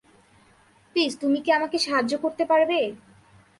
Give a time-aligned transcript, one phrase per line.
[0.91, 2.79] Please তুমি কী আমাকে সাহায্য করতে পারবে?